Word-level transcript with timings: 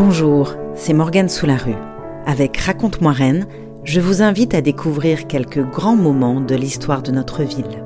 Bonjour, 0.00 0.54
c'est 0.76 0.92
Morgane 0.92 1.28
Soularue. 1.28 1.74
Avec 2.24 2.56
Raconte-moi 2.56 3.10
Rennes, 3.10 3.48
je 3.82 4.00
vous 4.00 4.22
invite 4.22 4.54
à 4.54 4.60
découvrir 4.60 5.26
quelques 5.26 5.68
grands 5.68 5.96
moments 5.96 6.40
de 6.40 6.54
l'histoire 6.54 7.02
de 7.02 7.10
notre 7.10 7.42
ville. 7.42 7.84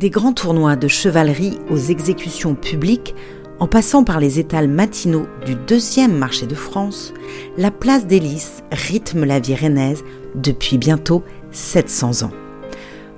Des 0.00 0.10
grands 0.10 0.32
tournois 0.32 0.74
de 0.74 0.88
chevalerie 0.88 1.60
aux 1.70 1.76
exécutions 1.76 2.56
publiques, 2.56 3.14
en 3.60 3.68
passant 3.68 4.02
par 4.02 4.18
les 4.18 4.40
étals 4.40 4.68
matinaux 4.68 5.28
du 5.46 5.54
deuxième 5.54 6.18
marché 6.18 6.48
de 6.48 6.56
France, 6.56 7.14
la 7.56 7.70
place 7.70 8.04
des 8.04 8.18
Lys 8.18 8.64
rythme 8.72 9.24
la 9.24 9.38
vie 9.38 9.54
rennaise 9.54 10.02
depuis 10.34 10.76
bientôt 10.76 11.22
700 11.52 12.24
ans. 12.24 12.49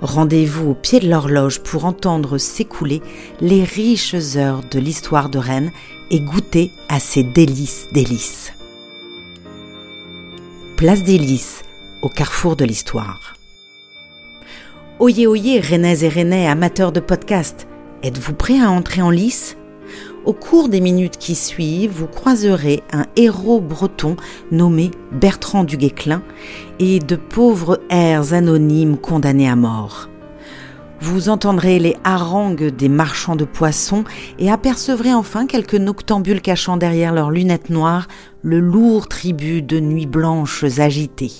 Rendez-vous 0.02 0.70
au 0.70 0.74
pied 0.74 0.98
de 0.98 1.08
l'horloge 1.08 1.60
pour 1.60 1.84
entendre 1.84 2.36
s'écouler 2.36 3.00
les 3.40 3.62
riches 3.62 4.16
heures 4.34 4.62
de 4.68 4.80
l'histoire 4.80 5.28
de 5.28 5.38
Rennes 5.38 5.70
et 6.10 6.18
goûter 6.18 6.72
à 6.88 6.98
ces 6.98 7.22
délices 7.22 7.86
délices. 7.92 8.52
Place 10.76 11.04
des 11.04 11.18
Lys, 11.18 11.62
au 12.02 12.08
carrefour 12.08 12.56
de 12.56 12.64
l'histoire. 12.64 13.36
Oyez, 14.98 15.28
oyez, 15.28 15.60
Rennais 15.60 16.04
et 16.04 16.08
Rennais, 16.08 16.48
amateurs 16.48 16.90
de 16.90 16.98
podcast, 16.98 17.68
êtes-vous 18.02 18.34
prêts 18.34 18.60
à 18.60 18.72
entrer 18.72 19.02
en 19.02 19.10
lice? 19.10 19.56
Au 20.24 20.32
cours 20.32 20.68
des 20.68 20.80
minutes 20.80 21.16
qui 21.18 21.34
suivent, 21.34 21.90
vous 21.90 22.06
croiserez 22.06 22.84
un 22.92 23.06
héros 23.16 23.60
breton 23.60 24.14
nommé 24.52 24.92
Bertrand 25.10 25.64
du 25.64 25.76
Guesclin 25.76 26.22
et 26.78 27.00
de 27.00 27.16
pauvres 27.16 27.80
airs 27.90 28.32
anonymes 28.32 28.98
condamnés 28.98 29.48
à 29.48 29.56
mort. 29.56 30.08
Vous 31.00 31.28
entendrez 31.28 31.80
les 31.80 31.96
harangues 32.04 32.68
des 32.68 32.88
marchands 32.88 33.34
de 33.34 33.44
poissons 33.44 34.04
et 34.38 34.48
apercevrez 34.48 35.12
enfin 35.12 35.48
quelques 35.48 35.74
noctambules 35.74 36.40
cachant 36.40 36.76
derrière 36.76 37.12
leurs 37.12 37.32
lunettes 37.32 37.70
noires 37.70 38.06
le 38.42 38.60
lourd 38.60 39.08
tribut 39.08 39.62
de 39.62 39.80
nuits 39.80 40.06
blanches 40.06 40.62
agitées. 40.78 41.32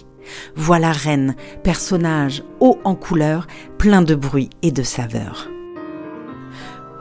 Voilà 0.57 0.91
Rennes, 0.91 1.37
personnage 1.63 2.43
haut 2.59 2.81
en 2.83 2.97
couleur, 2.97 3.47
plein 3.79 4.03
de 4.03 4.17
bruit 4.17 4.51
et 4.63 4.73
de 4.73 4.83
saveur. 4.83 5.49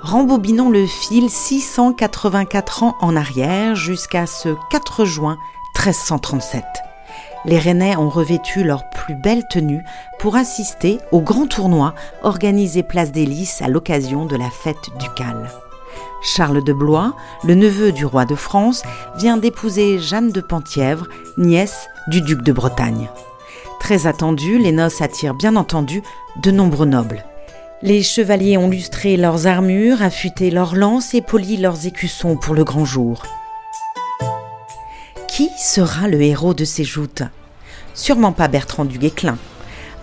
Rembobinons 0.02 0.70
le 0.70 0.86
fil 0.86 1.30
684 1.30 2.84
ans 2.84 2.96
en 3.02 3.16
arrière 3.16 3.76
jusqu'à 3.76 4.26
ce 4.26 4.50
4 4.72 5.06
juin 5.06 5.38
1337 5.76 6.64
les 7.46 7.58
Rennais 7.58 7.96
ont 7.96 8.10
revêtu 8.10 8.64
leur 8.64 8.90
plus 8.90 9.16
belle 9.16 9.48
tenue 9.50 9.84
pour 10.20 10.36
assister 10.36 11.00
au 11.12 11.22
grand 11.22 11.48
tournoi 11.48 11.96
organisé 12.24 12.84
place 12.84 13.12
des 13.12 13.26
Lys 13.26 13.62
à 13.62 13.68
l'occasion 13.68 14.26
de 14.26 14.36
la 14.36 14.50
fête 14.50 14.90
ducale. 15.00 15.50
Charles 16.22 16.64
de 16.64 16.74
Blois, 16.74 17.16
le 17.44 17.56
neveu 17.56 17.92
du 17.92 18.06
roi 18.06 18.26
de 18.26 18.36
France, 18.36 18.84
vient 19.18 19.38
d'épouser 19.38 19.98
Jeanne 19.98 20.32
de 20.32 20.42
Penthièvre, 20.42 21.08
nièce 21.38 21.88
du 22.08 22.22
duc 22.22 22.44
de 22.44 22.52
Bretagne. 22.52 23.10
Très 23.80 24.06
attendues, 24.06 24.60
les 24.60 24.72
noces 24.72 25.02
attirent 25.02 25.34
bien 25.34 25.56
entendu 25.56 26.04
de 26.44 26.52
nombreux 26.52 26.86
nobles. 26.86 27.26
Les 27.84 28.04
chevaliers 28.04 28.60
ont 28.60 28.70
lustré 28.70 29.18
leurs 29.18 29.48
armures, 29.48 30.04
affûté 30.04 30.52
leurs 30.52 30.76
lances 30.76 31.16
et 31.16 31.22
poli 31.22 31.58
leurs 31.58 31.88
écussons 31.88 32.38
pour 32.38 32.54
le 32.54 32.64
grand 32.64 32.86
jour. 32.86 33.24
Qui 35.28 35.50
sera 35.58 36.08
le 36.08 36.22
héros 36.22 36.54
de 36.54 36.64
ces 36.64 36.84
joutes? 36.84 37.24
Sûrement 37.96 38.34
pas 38.34 38.48
Bertrand 38.48 38.86
du 38.86 39.00
Guesclin. 39.00 39.40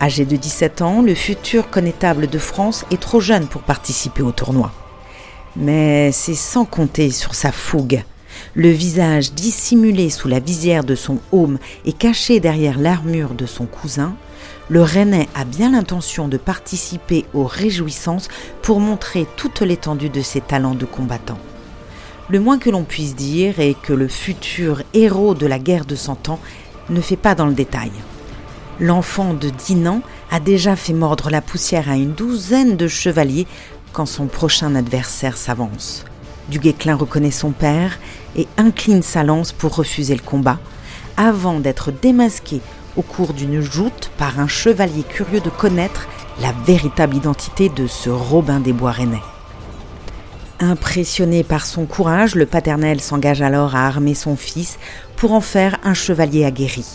Âgé 0.01 0.25
de 0.25 0.35
17 0.35 0.81
ans, 0.81 1.01
le 1.01 1.15
futur 1.15 1.69
connétable 1.69 2.27
de 2.27 2.37
France 2.37 2.83
est 2.91 2.99
trop 2.99 3.21
jeune 3.21 3.47
pour 3.47 3.61
participer 3.61 4.23
au 4.23 4.33
tournoi. 4.33 4.73
Mais 5.55 6.11
c'est 6.11 6.35
sans 6.35 6.65
compter 6.65 7.11
sur 7.11 7.33
sa 7.33 7.53
fougue. 7.53 8.03
Le 8.55 8.69
visage 8.69 9.31
dissimulé 9.31 10.09
sous 10.09 10.27
la 10.27 10.41
visière 10.41 10.83
de 10.83 10.95
son 10.95 11.19
aume 11.31 11.59
et 11.85 11.93
caché 11.93 12.41
derrière 12.41 12.77
l'armure 12.77 13.35
de 13.35 13.45
son 13.45 13.65
cousin, 13.65 14.17
le 14.69 14.83
Rennais 14.83 15.27
a 15.33 15.45
bien 15.45 15.71
l'intention 15.71 16.27
de 16.27 16.37
participer 16.37 17.25
aux 17.33 17.45
réjouissances 17.45 18.29
pour 18.61 18.79
montrer 18.79 19.27
toute 19.35 19.61
l'étendue 19.61 20.09
de 20.09 20.21
ses 20.21 20.41
talents 20.41 20.75
de 20.75 20.85
combattant. 20.85 21.39
Le 22.29 22.39
moins 22.39 22.59
que 22.59 22.69
l'on 22.69 22.83
puisse 22.83 23.15
dire 23.15 23.59
est 23.59 23.73
que 23.73 23.93
le 23.93 24.07
futur 24.07 24.83
héros 24.93 25.33
de 25.33 25.47
la 25.47 25.57
guerre 25.57 25.85
de 25.85 25.95
Cent 25.95 26.29
Ans 26.29 26.39
ne 26.89 27.01
fait 27.01 27.15
pas 27.15 27.33
dans 27.33 27.47
le 27.47 27.53
détail. 27.53 27.91
L'enfant 28.79 29.33
de 29.33 29.49
Dinan 29.49 30.01
a 30.29 30.39
déjà 30.39 30.75
fait 30.75 30.93
mordre 30.93 31.31
la 31.31 31.41
poussière 31.41 31.89
à 31.89 31.95
une 31.95 32.13
douzaine 32.13 32.77
de 32.77 32.87
chevaliers 32.87 33.47
quand 33.91 34.05
son 34.05 34.27
prochain 34.27 34.75
adversaire 34.75 35.37
s'avance. 35.37 36.05
Du 36.49 36.59
Guesclin 36.59 36.95
reconnaît 36.95 37.31
son 37.31 37.51
père 37.51 37.97
et 38.35 38.47
incline 38.57 39.01
sa 39.01 39.23
lance 39.23 39.51
pour 39.51 39.75
refuser 39.75 40.15
le 40.15 40.21
combat, 40.21 40.59
avant 41.17 41.59
d'être 41.59 41.91
démasqué 41.91 42.61
au 42.99 43.01
cours 43.01 43.33
d'une 43.33 43.61
joute 43.61 44.11
par 44.17 44.41
un 44.41 44.47
chevalier 44.49 45.03
curieux 45.03 45.39
de 45.39 45.49
connaître 45.49 46.09
la 46.41 46.51
véritable 46.51 47.15
identité 47.15 47.69
de 47.69 47.87
ce 47.87 48.09
Robin 48.09 48.59
des 48.59 48.73
Bois 48.73 48.91
rennais. 48.91 49.23
Impressionné 50.59 51.45
par 51.45 51.65
son 51.65 51.85
courage, 51.85 52.35
le 52.35 52.45
paternel 52.45 52.99
s'engage 52.99 53.41
alors 53.41 53.73
à 53.73 53.87
armer 53.87 54.15
son 54.15 54.35
fils 54.35 54.77
pour 55.15 55.31
en 55.31 55.39
faire 55.39 55.77
un 55.85 55.93
chevalier 55.93 56.43
aguerri. 56.43 56.85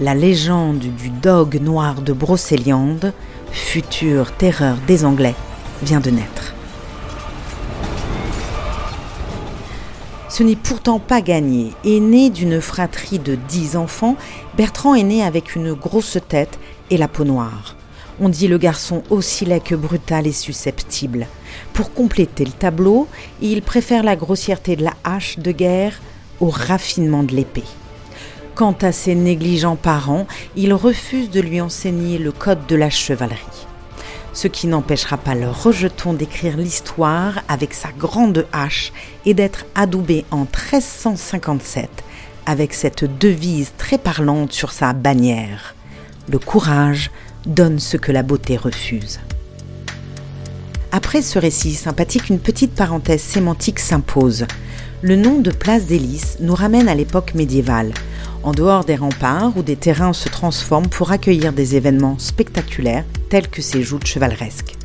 La 0.00 0.16
légende 0.16 0.80
du 0.80 1.10
dog 1.10 1.60
noir 1.60 2.02
de 2.02 2.12
Brocéliande, 2.12 3.12
future 3.52 4.32
terreur 4.32 4.76
des 4.88 5.04
Anglais, 5.04 5.36
vient 5.84 6.00
de 6.00 6.10
naître. 6.10 6.52
Ce 10.32 10.42
n'est 10.42 10.56
pourtant 10.56 10.98
pas 10.98 11.20
gagné. 11.20 11.72
Et 11.84 12.00
né 12.00 12.30
d'une 12.30 12.62
fratrie 12.62 13.18
de 13.18 13.34
dix 13.34 13.76
enfants, 13.76 14.16
Bertrand 14.56 14.94
est 14.94 15.02
né 15.02 15.22
avec 15.22 15.54
une 15.54 15.74
grosse 15.74 16.16
tête 16.26 16.58
et 16.88 16.96
la 16.96 17.06
peau 17.06 17.24
noire. 17.24 17.76
On 18.18 18.30
dit 18.30 18.48
le 18.48 18.56
garçon 18.56 19.02
aussi 19.10 19.44
laid 19.44 19.60
que 19.60 19.74
brutal 19.74 20.26
et 20.26 20.32
susceptible. 20.32 21.26
Pour 21.74 21.92
compléter 21.92 22.46
le 22.46 22.50
tableau, 22.50 23.08
il 23.42 23.60
préfère 23.60 24.02
la 24.02 24.16
grossièreté 24.16 24.74
de 24.74 24.84
la 24.84 24.94
hache 25.04 25.38
de 25.38 25.52
guerre 25.52 26.00
au 26.40 26.48
raffinement 26.48 27.24
de 27.24 27.36
l'épée. 27.36 27.68
Quant 28.54 28.76
à 28.80 28.90
ses 28.90 29.14
négligents 29.14 29.76
parents, 29.76 30.26
il 30.56 30.72
refuse 30.72 31.28
de 31.28 31.42
lui 31.42 31.60
enseigner 31.60 32.16
le 32.16 32.32
code 32.32 32.66
de 32.66 32.76
la 32.76 32.88
chevalerie. 32.88 33.66
Ce 34.34 34.48
qui 34.48 34.66
n'empêchera 34.66 35.18
pas 35.18 35.34
le 35.34 35.48
rejeton 35.48 36.14
d'écrire 36.14 36.56
l'histoire 36.56 37.42
avec 37.48 37.74
sa 37.74 37.90
grande 37.92 38.46
hache 38.52 38.92
et 39.26 39.34
d'être 39.34 39.66
adoubé 39.74 40.24
en 40.30 40.40
1357 40.40 41.90
avec 42.46 42.74
cette 42.74 43.04
devise 43.18 43.72
très 43.76 43.98
parlante 43.98 44.52
sur 44.52 44.72
sa 44.72 44.92
bannière. 44.94 45.74
Le 46.28 46.38
courage 46.38 47.10
donne 47.46 47.78
ce 47.78 47.96
que 47.96 48.12
la 48.12 48.22
beauté 48.22 48.56
refuse. 48.56 49.20
Après 50.92 51.22
ce 51.22 51.38
récit 51.38 51.74
sympathique, 51.74 52.28
une 52.28 52.38
petite 52.38 52.74
parenthèse 52.74 53.22
sémantique 53.22 53.78
s'impose. 53.78 54.46
Le 55.00 55.16
nom 55.16 55.40
de 55.40 55.50
place 55.50 55.86
Lys 55.88 56.36
nous 56.40 56.54
ramène 56.54 56.88
à 56.88 56.94
l'époque 56.94 57.34
médiévale, 57.34 57.92
en 58.42 58.52
dehors 58.52 58.84
des 58.84 58.96
remparts 58.96 59.56
où 59.56 59.62
des 59.62 59.76
terrains 59.76 60.12
se 60.12 60.28
transforment 60.28 60.88
pour 60.88 61.12
accueillir 61.12 61.52
des 61.52 61.76
événements 61.76 62.18
spectaculaires 62.18 63.04
tels 63.28 63.48
que 63.48 63.62
ces 63.62 63.82
joutes 63.82 64.06
chevaleresques. 64.06 64.76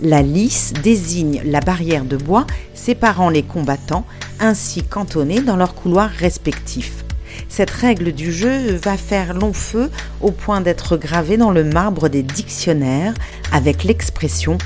La 0.00 0.22
lys 0.22 0.72
désigne 0.82 1.40
la 1.44 1.60
barrière 1.60 2.04
de 2.04 2.16
bois 2.16 2.46
séparant 2.74 3.28
les 3.28 3.42
combattants 3.42 4.04
ainsi 4.40 4.82
cantonnés 4.82 5.40
dans 5.40 5.56
leurs 5.56 5.74
couloirs 5.74 6.10
respectifs. 6.10 7.04
Cette 7.48 7.70
règle 7.70 8.12
du 8.12 8.32
jeu 8.32 8.76
va 8.76 8.96
faire 8.96 9.34
long 9.34 9.52
feu 9.52 9.90
au 10.20 10.30
point 10.30 10.60
d'être 10.60 10.96
gravée 10.96 11.36
dans 11.36 11.50
le 11.50 11.64
marbre 11.64 12.08
des 12.08 12.22
dictionnaires 12.22 13.14
avec 13.52 13.84
l'expression 13.84 14.58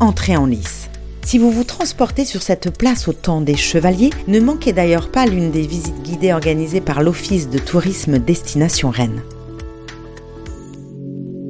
Entrez 0.00 0.36
en 0.36 0.46
lice. 0.46 0.90
Si 1.24 1.38
vous 1.38 1.50
vous 1.50 1.64
transportez 1.64 2.26
sur 2.26 2.42
cette 2.42 2.76
place 2.76 3.08
au 3.08 3.14
temps 3.14 3.40
des 3.40 3.56
chevaliers, 3.56 4.10
ne 4.28 4.40
manquez 4.40 4.72
d'ailleurs 4.72 5.10
pas 5.10 5.24
l'une 5.24 5.50
des 5.50 5.66
visites 5.66 6.02
guidées 6.02 6.34
organisées 6.34 6.82
par 6.82 7.02
l'Office 7.02 7.48
de 7.48 7.58
tourisme 7.58 8.18
Destination 8.18 8.90
Rennes. 8.90 9.22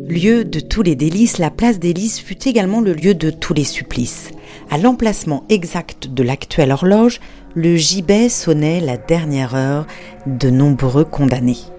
Lieu 0.08 0.44
de 0.44 0.60
tous 0.60 0.82
les 0.82 0.94
délices, 0.94 1.38
la 1.38 1.50
place 1.50 1.80
des 1.80 1.92
fut 1.92 2.48
également 2.48 2.80
le 2.80 2.92
lieu 2.92 3.14
de 3.14 3.30
tous 3.30 3.52
les 3.52 3.64
supplices. 3.64 4.30
À 4.70 4.78
l'emplacement 4.78 5.44
exact 5.48 6.06
de 6.06 6.22
l'actuelle 6.22 6.70
horloge, 6.70 7.20
le 7.54 7.76
gibet 7.76 8.28
sonnait 8.28 8.80
la 8.80 8.96
dernière 8.96 9.56
heure 9.56 9.86
de 10.26 10.50
nombreux 10.50 11.04
condamnés. 11.04 11.73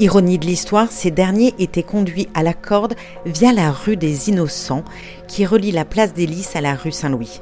Ironie 0.00 0.38
de 0.38 0.46
l'histoire, 0.46 0.90
ces 0.90 1.10
derniers 1.10 1.54
étaient 1.58 1.82
conduits 1.82 2.28
à 2.34 2.42
la 2.42 2.54
corde 2.54 2.94
via 3.24 3.52
la 3.52 3.70
rue 3.70 3.96
des 3.96 4.28
Innocents, 4.28 4.84
qui 5.28 5.46
relie 5.46 5.72
la 5.72 5.84
place 5.84 6.14
des 6.14 6.26
Lys 6.26 6.56
à 6.56 6.60
la 6.60 6.74
rue 6.74 6.92
Saint-Louis. 6.92 7.40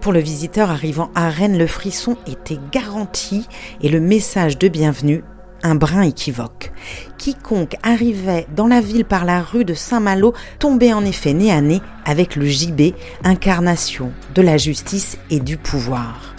Pour 0.00 0.12
le 0.12 0.20
visiteur 0.20 0.70
arrivant 0.70 1.10
à 1.14 1.30
Rennes, 1.30 1.58
le 1.58 1.66
frisson 1.66 2.16
était 2.26 2.60
garanti 2.70 3.46
et 3.80 3.88
le 3.88 4.00
message 4.00 4.58
de 4.58 4.68
bienvenue 4.68 5.24
un 5.64 5.74
brin 5.74 6.02
équivoque. 6.02 6.72
Quiconque 7.16 7.76
arrivait 7.82 8.46
dans 8.54 8.66
la 8.66 8.82
ville 8.82 9.06
par 9.06 9.24
la 9.24 9.40
rue 9.42 9.64
de 9.64 9.74
Saint-Malo 9.74 10.34
tombait 10.58 10.92
en 10.92 11.04
effet 11.04 11.32
nez 11.32 11.50
à 11.50 11.60
nez 11.62 11.80
avec 12.04 12.36
le 12.36 12.44
gibet, 12.44 12.94
incarnation 13.24 14.12
de 14.34 14.42
la 14.42 14.58
justice 14.58 15.18
et 15.30 15.40
du 15.40 15.56
pouvoir. 15.56 16.33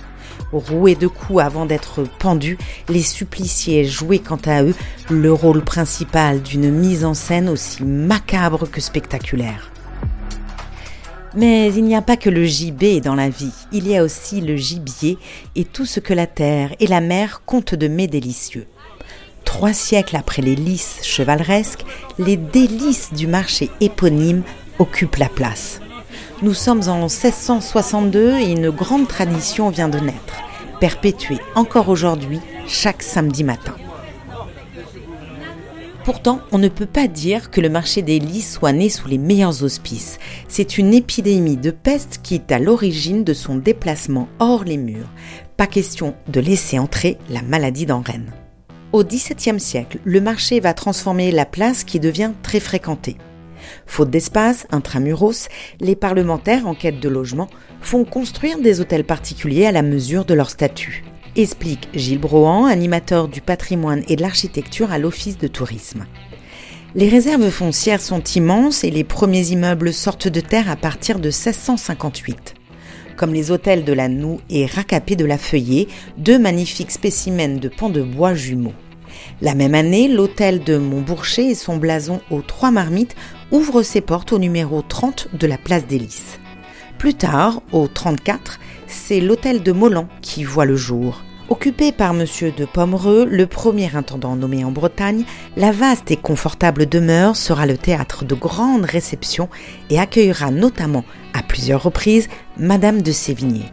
Roués 0.51 0.95
de 0.95 1.07
coups 1.07 1.41
avant 1.41 1.65
d'être 1.65 2.03
pendus, 2.19 2.57
les 2.87 3.01
suppliciés 3.01 3.85
jouaient 3.85 4.19
quant 4.19 4.39
à 4.45 4.63
eux 4.63 4.75
le 5.09 5.33
rôle 5.33 5.63
principal 5.63 6.41
d'une 6.41 6.71
mise 6.71 7.03
en 7.03 7.13
scène 7.13 7.49
aussi 7.49 7.83
macabre 7.83 8.69
que 8.69 8.79
spectaculaire. 8.79 9.71
Mais 11.35 11.73
il 11.73 11.83
n'y 11.83 11.95
a 11.95 12.01
pas 12.01 12.15
que 12.15 12.29
le 12.29 12.45
gibet 12.45 13.01
dans 13.01 13.15
la 13.15 13.27
vie, 13.27 13.51
il 13.73 13.87
y 13.87 13.97
a 13.97 14.03
aussi 14.03 14.39
le 14.39 14.55
gibier 14.55 15.17
et 15.55 15.65
tout 15.65 15.85
ce 15.85 15.99
que 15.99 16.13
la 16.13 16.27
terre 16.27 16.73
et 16.79 16.87
la 16.87 17.01
mer 17.01 17.41
comptent 17.45 17.75
de 17.75 17.89
mets 17.89 18.07
délicieux. 18.07 18.67
Trois 19.43 19.73
siècles 19.73 20.15
après 20.15 20.41
les 20.41 20.55
lices 20.55 20.99
chevaleresques, 21.03 21.85
les 22.19 22.37
délices 22.37 23.13
du 23.13 23.27
marché 23.27 23.69
éponyme 23.81 24.43
occupent 24.79 25.17
la 25.17 25.29
place. 25.29 25.81
Nous 26.41 26.53
sommes 26.53 26.81
en 26.89 27.03
1662 27.03 28.37
et 28.39 28.51
une 28.51 28.69
grande 28.69 29.07
tradition 29.07 29.69
vient 29.69 29.87
de 29.87 29.99
naître, 29.99 30.43
perpétuée 30.81 31.39
encore 31.55 31.87
aujourd'hui 31.87 32.39
chaque 32.67 33.03
samedi 33.03 33.45
matin. 33.45 33.73
Pourtant, 36.03 36.41
on 36.51 36.57
ne 36.57 36.67
peut 36.67 36.85
pas 36.85 37.07
dire 37.07 37.49
que 37.49 37.61
le 37.61 37.69
marché 37.69 38.01
des 38.01 38.19
lys 38.19 38.51
soit 38.51 38.73
né 38.73 38.89
sous 38.89 39.07
les 39.07 39.17
meilleurs 39.17 39.63
auspices. 39.63 40.19
C'est 40.49 40.77
une 40.77 40.93
épidémie 40.93 41.57
de 41.57 41.71
peste 41.71 42.19
qui 42.21 42.35
est 42.35 42.51
à 42.51 42.59
l'origine 42.59 43.23
de 43.23 43.33
son 43.33 43.55
déplacement 43.55 44.27
hors 44.39 44.65
les 44.65 44.77
murs. 44.77 45.09
Pas 45.55 45.67
question 45.67 46.15
de 46.27 46.41
laisser 46.41 46.77
entrer 46.77 47.17
la 47.29 47.41
maladie 47.41 47.85
dans 47.85 48.01
Rennes. 48.01 48.31
Au 48.91 49.03
XVIIe 49.03 49.59
siècle, 49.59 49.99
le 50.03 50.21
marché 50.21 50.59
va 50.59 50.73
transformer 50.73 51.31
la 51.31 51.45
place 51.45 51.83
qui 51.83 51.99
devient 51.99 52.33
très 52.43 52.59
fréquentée. 52.59 53.17
Faute 53.85 54.09
d'espace, 54.09 54.67
intramuros, 54.71 55.47
les 55.79 55.95
parlementaires 55.95 56.67
en 56.67 56.75
quête 56.75 56.99
de 56.99 57.09
logement 57.09 57.49
font 57.81 58.05
construire 58.05 58.59
des 58.59 58.81
hôtels 58.81 59.05
particuliers 59.05 59.65
à 59.65 59.71
la 59.71 59.81
mesure 59.81 60.25
de 60.25 60.33
leur 60.33 60.49
statut 60.49 61.03
explique 61.35 61.89
Gilles 61.93 62.19
Brohan, 62.19 62.65
animateur 62.65 63.27
du 63.27 63.41
patrimoine 63.41 64.03
et 64.07 64.15
de 64.15 64.21
l'architecture 64.21 64.91
à 64.91 64.97
l'Office 64.97 65.37
de 65.37 65.47
tourisme. 65.47 66.05
Les 66.95 67.09
réserves 67.09 67.49
foncières 67.49 68.01
sont 68.01 68.23
immenses 68.23 68.83
et 68.83 68.91
les 68.91 69.03
premiers 69.03 69.47
immeubles 69.47 69.93
sortent 69.93 70.29
de 70.29 70.39
terre 70.39 70.69
à 70.69 70.77
partir 70.77 71.19
de 71.19 71.27
1658. 71.27 72.53
Comme 73.17 73.33
les 73.33 73.51
hôtels 73.51 73.83
de 73.83 73.93
la 73.93 74.07
Noue 74.07 74.39
et 74.49 74.65
Racapé 74.65 75.15
de 75.15 75.25
la 75.25 75.37
Feuillée, 75.37 75.87
deux 76.17 76.39
magnifiques 76.39 76.91
spécimens 76.91 77.59
de 77.59 77.69
pans 77.69 77.89
de 77.89 78.01
bois 78.01 78.33
jumeaux. 78.33 78.73
La 79.41 79.55
même 79.55 79.75
année, 79.75 80.07
l'hôtel 80.07 80.63
de 80.63 80.77
Montbourcher 80.77 81.49
et 81.49 81.55
son 81.55 81.77
blason 81.77 82.21
aux 82.29 82.41
Trois 82.41 82.71
Marmites 82.71 83.15
ouvrent 83.51 83.83
ses 83.83 84.01
portes 84.01 84.33
au 84.33 84.39
numéro 84.39 84.81
30 84.81 85.29
de 85.33 85.47
la 85.47 85.57
place 85.57 85.85
des. 85.87 86.07
Plus 86.97 87.13
tard, 87.13 87.61
au 87.71 87.87
34, 87.87 88.59
c'est 88.87 89.19
l'hôtel 89.19 89.63
de 89.63 89.71
Molan 89.71 90.07
qui 90.21 90.43
voit 90.43 90.65
le 90.65 90.75
jour. 90.75 91.23
Occupé 91.49 91.91
par 91.91 92.11
M. 92.11 92.25
de 92.57 92.65
Pomereux, 92.65 93.25
le 93.25 93.45
premier 93.45 93.95
intendant 93.95 94.35
nommé 94.35 94.65
en 94.65 94.71
Bretagne, 94.71 95.25
la 95.55 95.71
vaste 95.71 96.09
et 96.09 96.17
confortable 96.17 96.87
demeure 96.87 97.35
sera 97.35 97.67
le 97.67 97.77
théâtre 97.77 98.25
de 98.25 98.33
grandes 98.33 98.85
réceptions 98.85 99.49
et 99.91 99.99
accueillera 99.99 100.49
notamment, 100.49 101.03
à 101.33 101.43
plusieurs 101.43 101.83
reprises, 101.83 102.29
Madame 102.57 103.03
de 103.03 103.11
Sévigné. 103.11 103.65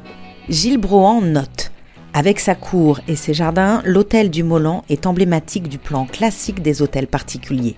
Gilles 0.50 0.78
Brohan 0.78 1.22
note 1.22 1.72
avec 2.14 2.40
sa 2.40 2.54
cour 2.54 3.00
et 3.08 3.16
ses 3.16 3.32
jardins, 3.32 3.80
l'hôtel 3.86 4.28
du 4.28 4.42
Molan 4.42 4.84
est 4.90 5.06
emblématique 5.06 5.68
du 5.68 5.78
plan 5.78 6.04
classique 6.04 6.60
des 6.60 6.82
hôtels 6.82 7.06
particuliers. 7.06 7.74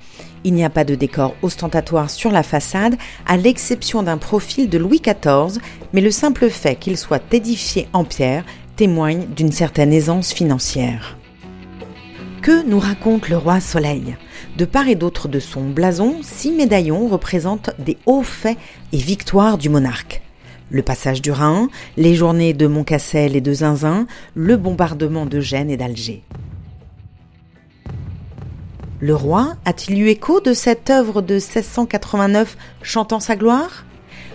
Il 0.46 0.52
n'y 0.52 0.64
a 0.64 0.70
pas 0.70 0.84
de 0.84 0.94
décor 0.94 1.34
ostentatoire 1.40 2.10
sur 2.10 2.30
la 2.30 2.42
façade, 2.42 2.96
à 3.26 3.38
l'exception 3.38 4.02
d'un 4.02 4.18
profil 4.18 4.68
de 4.68 4.76
Louis 4.76 5.00
XIV, 5.00 5.58
mais 5.94 6.02
le 6.02 6.10
simple 6.10 6.50
fait 6.50 6.76
qu'il 6.76 6.98
soit 6.98 7.22
édifié 7.32 7.88
en 7.94 8.04
pierre 8.04 8.44
témoigne 8.76 9.26
d'une 9.34 9.52
certaine 9.52 9.92
aisance 9.92 10.34
financière. 10.34 11.16
Que 12.42 12.66
nous 12.68 12.78
raconte 12.78 13.30
le 13.30 13.38
roi 13.38 13.58
Soleil? 13.58 14.16
De 14.58 14.66
part 14.66 14.88
et 14.88 14.96
d'autre 14.96 15.28
de 15.28 15.40
son 15.40 15.70
blason, 15.70 16.16
six 16.22 16.52
médaillons 16.52 17.08
représentent 17.08 17.70
des 17.78 17.96
hauts 18.04 18.22
faits 18.22 18.58
et 18.92 18.98
victoires 18.98 19.56
du 19.56 19.70
monarque. 19.70 20.20
Le 20.70 20.82
passage 20.82 21.22
du 21.22 21.30
Rhin, 21.30 21.68
les 21.96 22.14
journées 22.14 22.52
de 22.52 22.66
Montcassel 22.66 23.34
et 23.34 23.40
de 23.40 23.52
Zinzin, 23.52 24.06
le 24.34 24.58
bombardement 24.58 25.24
de 25.24 25.40
Gênes 25.40 25.70
et 25.70 25.78
d'Alger. 25.78 26.22
Le 29.04 29.14
roi 29.14 29.52
a-t-il 29.66 30.00
eu 30.00 30.08
écho 30.08 30.40
de 30.40 30.54
cette 30.54 30.88
œuvre 30.88 31.20
de 31.20 31.34
1689 31.34 32.56
chantant 32.80 33.20
sa 33.20 33.36
gloire? 33.36 33.84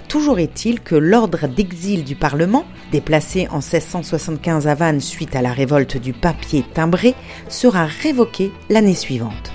Toujours 0.08 0.38
est-il 0.38 0.80
que 0.80 0.94
l'ordre 0.94 1.48
d'exil 1.48 2.04
du 2.04 2.16
Parlement, 2.16 2.66
déplacé 2.92 3.48
en 3.48 3.62
1675 3.62 4.68
à 4.68 4.76
Vannes 4.76 5.02
suite 5.02 5.36
à 5.36 5.42
la 5.42 5.54
révolte 5.54 5.98
du 5.98 6.14
papier 6.14 6.64
timbré, 6.72 7.16
sera 7.48 7.88
révoqué 7.88 8.52
l'année 8.70 8.94
suivante. 8.94 9.52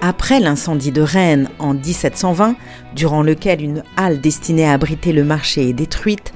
Après 0.00 0.38
l'incendie 0.38 0.92
de 0.92 1.02
Rennes 1.02 1.48
en 1.58 1.74
1720, 1.74 2.54
durant 2.94 3.24
lequel 3.24 3.60
une 3.60 3.82
halle 3.96 4.20
destinée 4.20 4.66
à 4.66 4.74
abriter 4.74 5.12
le 5.12 5.24
marché 5.24 5.68
est 5.68 5.72
détruite, 5.72 6.32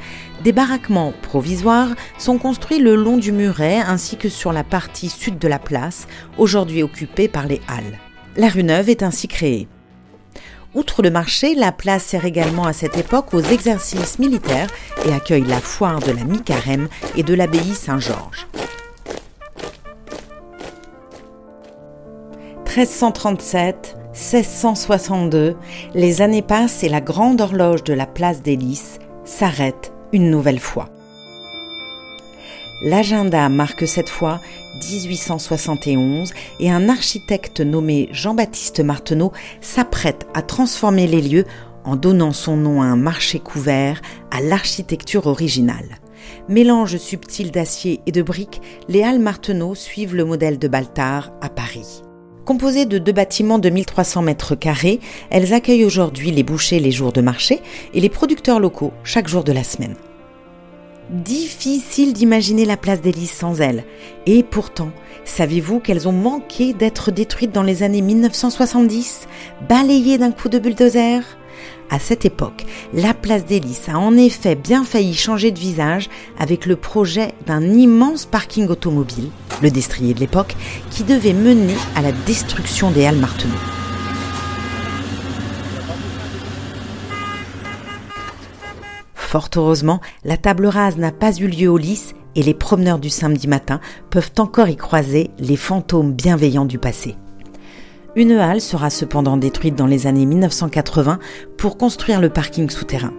des 0.47 0.53
baraquements 0.53 1.13
provisoires 1.23 1.97
sont 2.19 2.39
construits 2.39 2.79
le 2.79 2.95
long 2.95 3.17
du 3.17 3.33
muret 3.33 3.81
ainsi 3.81 4.17
que 4.17 4.29
sur 4.29 4.53
la 4.53 4.63
partie 4.63 5.09
sud 5.09 5.41
de 5.41 5.49
la 5.49 5.59
place, 5.59 6.07
aujourd'hui 6.39 6.85
occupée 6.85 7.27
par 7.27 7.49
les 7.49 7.61
halles. 7.67 7.99
La 8.37 8.49
rue 8.49 8.63
Neuve 8.63 8.89
est 8.89 9.03
ainsi 9.03 9.27
créée. 9.27 9.67
Outre 10.73 11.03
le 11.03 11.11
marché, 11.11 11.57
la 11.57 11.73
place 11.73 12.05
sert 12.05 12.25
également 12.25 12.63
à 12.63 12.73
cette 12.73 12.97
époque 12.97 13.35
aux 13.35 13.41
exercices 13.41 14.21
militaires 14.21 14.71
et 15.05 15.13
accueille 15.13 15.43
la 15.43 15.59
foire 15.59 15.99
de 15.99 16.13
la 16.13 16.23
mi-carême 16.23 16.87
et 17.17 17.25
de 17.25 17.35
l'abbaye 17.35 17.75
Saint-Georges. 17.75 18.47
1337, 22.67 23.97
1662, 24.13 25.57
les 25.95 26.23
années 26.23 26.43
passent 26.43 26.85
et 26.85 26.89
la 26.89 27.01
grande 27.01 27.41
horloge 27.41 27.83
de 27.83 27.95
la 27.95 28.07
place 28.07 28.43
des 28.43 28.55
Lys 28.55 29.01
s'arrête 29.25 29.91
nouvelle 30.19 30.61
fois. 30.61 30.89
L'agenda 32.83 33.49
marque 33.49 33.89
cette 33.89 34.11
fois 34.11 34.41
1871 34.91 36.35
et 36.61 36.71
un 36.71 36.89
architecte 36.91 37.61
nommé 37.61 38.09
Jean-Baptiste 38.13 38.81
Marteneau 38.81 39.33
s'apprête 39.63 40.27
à 40.35 40.43
transformer 40.43 41.07
les 41.07 41.23
lieux 41.23 41.45
en 41.85 41.97
donnant 41.97 42.33
son 42.33 42.57
nom 42.57 42.83
à 42.83 42.87
un 42.87 42.97
marché 42.97 43.39
couvert 43.39 44.03
à 44.31 44.43
l'architecture 44.43 45.27
originale. 45.27 45.99
Mélange 46.49 46.99
subtil 46.99 47.50
d'acier 47.50 48.00
et 48.07 48.12
de 48.12 48.23
briques, 48.23 48.61
les 48.88 49.02
Halles 49.02 49.21
Marteneau 49.21 49.75
suivent 49.75 50.14
le 50.14 50.25
modèle 50.25 50.59
de 50.59 50.69
Baltard 50.69 51.33
à 51.40 51.49
Paris. 51.49 52.02
Composées 52.45 52.87
de 52.87 52.99
deux 52.99 53.12
bâtiments 53.12 53.59
de 53.59 53.71
1300 53.71 54.23
mètres 54.23 54.55
carrés, 54.55 55.00
elles 55.31 55.55
accueillent 55.55 55.85
aujourd'hui 55.85 56.31
les 56.31 56.43
bouchers 56.43 56.79
les 56.79 56.93
jours 56.93 57.12
de 57.12 57.21
marché 57.21 57.61
et 57.95 58.00
les 58.00 58.09
producteurs 58.09 58.61
locaux 58.61 58.93
chaque 59.02 59.29
jour 59.29 59.45
de 59.45 59.52
la 59.52 59.64
semaine. 59.64 59.97
Difficile 61.11 62.13
d'imaginer 62.13 62.65
la 62.65 62.77
place 62.77 63.01
des 63.01 63.13
sans 63.27 63.61
elles. 63.61 63.85
Et 64.27 64.43
pourtant, 64.43 64.91
savez-vous 65.25 65.79
qu'elles 65.79 66.09
ont 66.09 66.13
manqué 66.13 66.73
d'être 66.73 67.13
détruites 67.13 67.53
dans 67.53 67.63
les 67.63 67.85
années 67.85 68.01
1970, 68.01 69.29
balayées 69.69 70.19
d'un 70.19 70.33
coup 70.33 70.49
de 70.49 70.59
bulldozer? 70.59 71.21
À 71.91 72.01
cette 72.01 72.25
époque, 72.25 72.67
la 72.93 73.15
place 73.15 73.45
des 73.45 73.61
a 73.87 73.97
en 73.97 74.17
effet 74.17 74.57
bien 74.57 74.83
failli 74.83 75.15
changer 75.15 75.53
de 75.53 75.61
visage 75.61 76.11
avec 76.41 76.67
le 76.67 76.75
projet 76.75 77.33
d'un 77.47 77.63
immense 77.63 78.27
parking 78.27 78.67
automobile, 78.67 79.31
le 79.63 79.71
destrier 79.71 80.13
de 80.13 80.21
l'époque, 80.21 80.57
qui 80.91 81.05
devait 81.05 81.33
mener 81.33 81.77
à 81.95 82.03
la 82.03 82.11
destruction 82.11 82.91
des 82.91 83.07
Halles 83.07 83.17
Marteneau. 83.17 83.75
Fort 89.37 89.50
heureusement, 89.57 90.00
la 90.25 90.38
table 90.38 90.64
rase 90.64 90.97
n'a 90.97 91.12
pas 91.12 91.31
eu 91.37 91.47
lieu 91.47 91.69
au 91.69 91.76
lys 91.76 92.14
et 92.37 92.43
les 92.43 92.55
promeneurs 92.55 92.99
du 92.99 93.11
samedi 93.11 93.49
matin 93.49 93.81
peuvent 94.09 94.33
encore 94.38 94.71
y 94.71 94.76
croiser 94.76 95.28
les 95.38 95.57
fantômes 95.57 96.14
bienveillants 96.14 96.64
du 96.64 96.78
passé. 96.78 97.16
Une 98.14 98.33
halle 98.33 98.62
sera 98.62 98.88
cependant 98.88 99.37
détruite 99.37 99.75
dans 99.75 99.85
les 99.85 100.07
années 100.07 100.25
1980 100.25 101.19
pour 101.59 101.76
construire 101.76 102.23
le 102.23 102.31
parking 102.31 102.71
souterrain. 102.71 103.12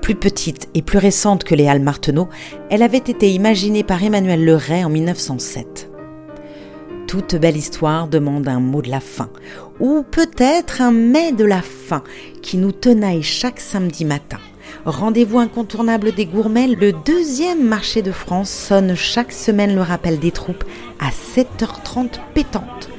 Plus 0.00 0.14
petite 0.14 0.68
et 0.74 0.82
plus 0.82 0.98
récente 0.98 1.42
que 1.42 1.56
les 1.56 1.66
halles 1.66 1.82
Marteneau, 1.82 2.28
elle 2.70 2.84
avait 2.84 2.98
été 2.98 3.32
imaginée 3.32 3.82
par 3.82 4.00
Emmanuel 4.00 4.44
Leray 4.44 4.84
en 4.84 4.90
1907. 4.90 5.90
Toute 7.08 7.34
belle 7.34 7.56
histoire 7.56 8.06
demande 8.06 8.46
un 8.46 8.60
mot 8.60 8.80
de 8.80 8.90
la 8.90 9.00
fin, 9.00 9.30
ou 9.80 10.04
peut-être 10.08 10.82
un 10.82 10.92
mais 10.92 11.32
de 11.32 11.44
la 11.44 11.62
fin 11.62 12.04
qui 12.42 12.58
nous 12.58 12.70
tenaille 12.70 13.24
chaque 13.24 13.58
samedi 13.58 14.04
matin 14.04 14.38
Rendez-vous 14.84 15.38
incontournable 15.38 16.12
des 16.12 16.26
gourmets, 16.26 16.68
le 16.68 16.92
deuxième 16.92 17.66
marché 17.66 18.02
de 18.02 18.12
France 18.12 18.50
sonne 18.50 18.94
chaque 18.94 19.32
semaine 19.32 19.74
le 19.74 19.82
rappel 19.82 20.18
des 20.18 20.30
troupes 20.30 20.64
à 21.00 21.10
7h30 21.10 22.20
pétante. 22.34 22.90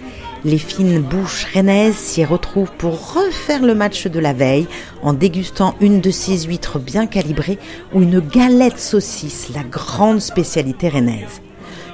Les 0.45 0.60
fines 0.60 1.00
bouches 1.00 1.48
rennaises 1.53 1.95
s'y 1.95 2.24
retrouvent 2.24 2.72
pour 2.77 3.15
refaire 3.15 3.63
le 3.63 3.74
match 3.74 4.05
de 4.05 4.19
la 4.19 4.34
veille 4.34 4.67
en 5.01 5.13
dégustant 5.13 5.74
une 5.81 6.01
de 6.01 6.12
ces 6.12 6.43
huîtres 6.43 6.77
bien 6.77 7.07
calibrées 7.07 7.57
ou 7.93 8.03
une 8.03 8.19
galette 8.19 8.79
saucisse, 8.79 9.50
la 9.55 9.63
grande 9.63 10.22
spécialité 10.22 10.88
rennaise. 10.88 11.41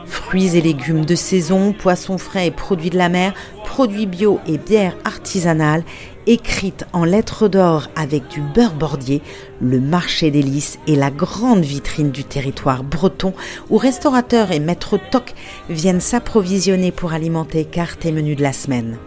Fruits 0.06 0.58
et 0.58 0.62
légumes 0.62 1.06
de 1.06 1.16
saison, 1.16 1.72
poissons 1.72 2.18
frais 2.18 2.48
et 2.48 2.52
produits 2.52 2.90
de 2.90 2.98
la 2.98 3.08
mer, 3.08 3.34
produits 3.66 4.06
bio 4.06 4.42
et 4.46 4.58
bières 4.58 4.98
artisanales, 5.06 5.86
écrites 6.28 6.86
en 6.94 7.04
lettres 7.04 7.48
d'or 7.48 7.88
avec 7.96 8.28
du 8.28 8.42
beurre 8.42 8.74
bordier, 8.74 9.22
le 9.60 9.80
marché 9.80 10.32
des 10.32 10.42
lys 10.42 10.80
est 10.88 10.96
la 10.96 11.12
grande 11.12 11.64
vitrine 11.64 12.12
du 12.12 12.24
territoire 12.24 12.84
breton 12.84 13.34
où 13.70 13.78
restaurateurs 13.78 14.52
et 14.52 14.60
maîtres 14.60 15.00
toc 15.12 15.34
viennent 15.70 16.02
s'approvisionner 16.02 16.92
pour 16.92 17.14
alimenter 17.14 17.66
cartes 17.66 18.06
et 18.06 18.12
menus 18.12 18.38
de 18.38 18.44
la 18.44 18.54
semaine. 18.54 18.98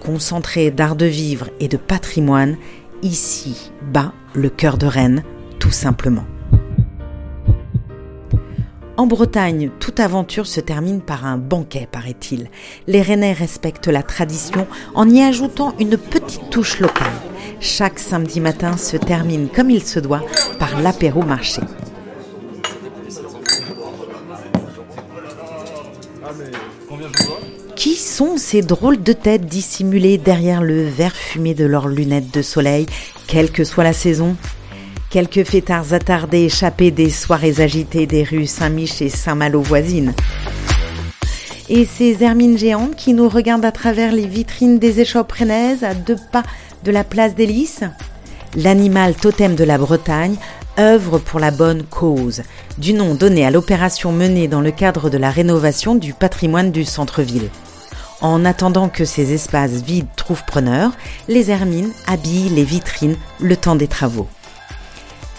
Concentré 0.00 0.70
d'art 0.70 0.96
de 0.96 1.06
vivre 1.06 1.48
et 1.60 1.68
de 1.68 1.76
patrimoine, 1.76 2.56
ici 3.02 3.70
bat 3.92 4.12
le 4.34 4.48
cœur 4.48 4.78
de 4.78 4.86
Rennes, 4.86 5.22
tout 5.58 5.70
simplement. 5.70 6.24
En 8.98 9.06
Bretagne, 9.06 9.70
toute 9.80 10.00
aventure 10.00 10.46
se 10.46 10.60
termine 10.60 11.00
par 11.00 11.24
un 11.24 11.38
banquet, 11.38 11.88
paraît-il. 11.90 12.50
Les 12.86 13.00
Rennais 13.00 13.32
respectent 13.32 13.88
la 13.88 14.02
tradition 14.02 14.66
en 14.94 15.08
y 15.08 15.22
ajoutant 15.22 15.74
une 15.80 15.96
petite 15.96 16.50
touche 16.50 16.78
locale. 16.78 17.12
Chaque 17.58 17.98
samedi 17.98 18.40
matin 18.40 18.76
se 18.76 18.98
termine 18.98 19.48
comme 19.48 19.70
il 19.70 19.82
se 19.82 19.98
doit 19.98 20.22
par 20.58 20.80
l'apéro 20.80 21.22
marché. 21.22 21.62
Qui 27.76 27.94
sont 27.94 28.36
ces 28.36 28.60
drôles 28.60 29.02
de 29.02 29.12
têtes 29.12 29.46
dissimulées 29.46 30.18
derrière 30.18 30.62
le 30.62 30.84
verre 30.84 31.16
fumé 31.16 31.54
de 31.54 31.64
leurs 31.64 31.88
lunettes 31.88 32.32
de 32.32 32.42
soleil, 32.42 32.86
quelle 33.26 33.50
que 33.50 33.64
soit 33.64 33.84
la 33.84 33.94
saison? 33.94 34.36
Quelques 35.12 35.44
fêtards 35.44 35.92
attardés 35.92 36.44
échappés 36.44 36.90
des 36.90 37.10
soirées 37.10 37.60
agitées 37.60 38.06
des 38.06 38.24
rues 38.24 38.46
Saint-Mich 38.46 39.02
et 39.02 39.10
Saint-Malo 39.10 39.60
voisines. 39.60 40.14
Et 41.68 41.84
ces 41.84 42.24
hermines 42.24 42.56
géantes 42.56 42.96
qui 42.96 43.12
nous 43.12 43.28
regardent 43.28 43.66
à 43.66 43.72
travers 43.72 44.10
les 44.10 44.26
vitrines 44.26 44.78
des 44.78 45.00
échoppes 45.00 45.32
rennaises 45.32 45.84
à 45.84 45.92
deux 45.92 46.16
pas 46.32 46.44
de 46.82 46.90
la 46.90 47.04
place 47.04 47.34
des 47.34 47.44
Lys 47.44 47.80
L'animal 48.56 49.14
totem 49.14 49.54
de 49.54 49.64
la 49.64 49.76
Bretagne 49.76 50.36
œuvre 50.78 51.18
pour 51.18 51.40
la 51.40 51.50
bonne 51.50 51.82
cause, 51.82 52.42
du 52.78 52.94
nom 52.94 53.14
donné 53.14 53.44
à 53.44 53.50
l'opération 53.50 54.12
menée 54.12 54.48
dans 54.48 54.62
le 54.62 54.70
cadre 54.70 55.10
de 55.10 55.18
la 55.18 55.30
rénovation 55.30 55.94
du 55.94 56.14
patrimoine 56.14 56.72
du 56.72 56.86
centre-ville. 56.86 57.50
En 58.22 58.46
attendant 58.46 58.88
que 58.88 59.04
ces 59.04 59.34
espaces 59.34 59.82
vides 59.82 60.08
trouvent 60.16 60.46
preneur, 60.46 60.92
les 61.28 61.50
hermines 61.50 61.92
habillent 62.06 62.48
les 62.48 62.64
vitrines 62.64 63.16
le 63.40 63.58
temps 63.58 63.76
des 63.76 63.88
travaux. 63.88 64.26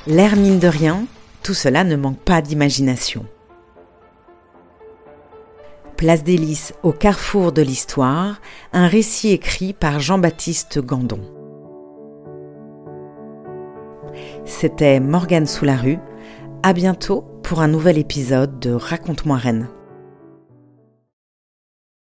L'air 0.06 0.36
mine 0.36 0.60
de 0.60 0.68
rien, 0.68 1.06
tout 1.44 1.54
cela 1.54 1.86
ne 1.86 1.96
manque 1.96 2.20
pas 2.20 2.42
d'imagination. 2.42 3.26
Place 5.96 6.26
des 6.26 6.36
Lys, 6.36 6.74
au 6.84 6.92
carrefour 6.92 7.54
de 7.54 7.62
l'histoire, 7.62 8.42
un 8.74 8.88
récit 8.88 9.32
écrit 9.32 9.72
par 9.72 10.02
Jean-Baptiste 10.02 10.80
Gandon. 10.80 11.22
C'était 14.44 15.00
Morgane 15.00 15.48
sous 15.48 15.64
la 15.64 15.78
rue. 15.78 16.00
À 16.64 16.74
bientôt 16.74 17.24
pour 17.42 17.62
un 17.62 17.70
nouvel 17.70 17.98
épisode 17.98 18.60
de 18.60 18.74
Raconte-moi 18.74 19.38
Rennes. 19.38 19.70